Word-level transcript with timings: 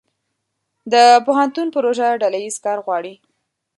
د 0.91 0.93
پوهنتون 1.25 1.67
پروژه 1.75 2.07
ډله 2.21 2.37
ییز 2.43 2.57
کار 2.65 2.79
غواړي. 2.85 3.13